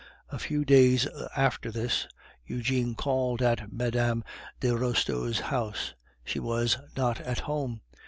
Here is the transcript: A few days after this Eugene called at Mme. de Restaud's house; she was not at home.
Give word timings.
A 0.29 0.39
few 0.39 0.65
days 0.65 1.07
after 1.37 1.69
this 1.69 2.07
Eugene 2.43 2.95
called 2.95 3.43
at 3.43 3.71
Mme. 3.71 4.23
de 4.59 4.75
Restaud's 4.75 5.41
house; 5.41 5.93
she 6.25 6.39
was 6.39 6.79
not 6.97 7.19
at 7.21 7.41
home. 7.41 7.81